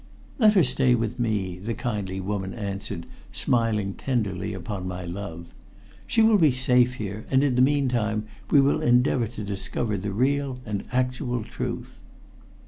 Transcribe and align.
"Let 0.39 0.55
her 0.55 0.63
stay 0.63 0.95
with 0.95 1.19
me," 1.19 1.59
the 1.59 1.75
kindly 1.75 2.19
woman 2.19 2.55
answered, 2.55 3.05
smiling 3.31 3.93
tenderly 3.93 4.51
upon 4.51 4.87
my 4.87 5.05
love. 5.05 5.49
"She 6.07 6.23
will 6.23 6.39
be 6.39 6.51
safe 6.51 6.95
here, 6.95 7.23
and 7.29 7.43
in 7.43 7.53
the 7.53 7.61
meantime 7.61 8.25
we 8.49 8.59
will 8.61 8.81
endeavor 8.81 9.27
to 9.27 9.43
discover 9.43 9.99
the 9.99 10.11
real 10.11 10.59
and 10.65 10.85
actual 10.91 11.43
truth." 11.43 11.99